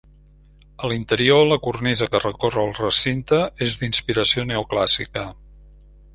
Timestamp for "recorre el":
2.23-2.73